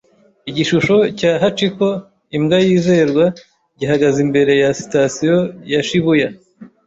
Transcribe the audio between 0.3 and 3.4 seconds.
Igishusho cya Hachiko, imbwa yizerwa,